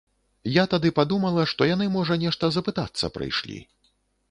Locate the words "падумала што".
0.99-1.67